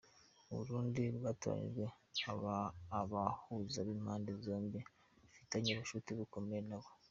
[0.49, 1.85] U Burundi bwatoranyije
[3.01, 4.79] abahuza b’impande zombi
[5.21, 6.89] bafitanye ubucuti bukomeye nabo.